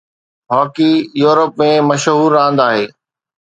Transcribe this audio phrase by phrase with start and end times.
[0.51, 0.91] hockey
[1.23, 2.85] يورپ ۾ مشهور راند آهي